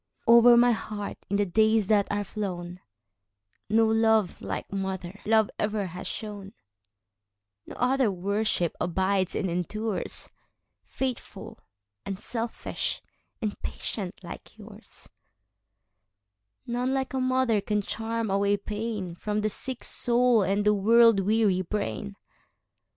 Over 0.25 0.57
my 0.57 0.71
heart, 0.71 1.19
in 1.29 1.35
the 1.35 1.45
days 1.45 1.85
that 1.85 2.07
are 2.09 2.23
flown, 2.23 2.79
No 3.69 3.85
love 3.85 4.41
like 4.41 4.71
mother 4.71 5.19
love 5.27 5.51
ever 5.59 5.85
has 5.85 6.07
shone; 6.07 6.53
No 7.67 7.75
other 7.75 8.09
worship 8.09 8.75
abides 8.81 9.35
and 9.35 9.47
endures,—Faithful, 9.47 11.59
unselfish, 12.03 13.03
and 13.43 13.61
patient 13.61 14.23
like 14.23 14.57
yours:None 16.65 16.95
like 16.95 17.13
a 17.13 17.19
mother 17.19 17.61
can 17.61 17.83
charm 17.83 18.31
away 18.31 18.57
painFrom 18.57 19.43
the 19.43 19.49
sick 19.49 19.83
soul 19.83 20.41
and 20.41 20.65
the 20.65 20.73
world 20.73 21.19
weary 21.19 21.61
brain. 21.61 22.15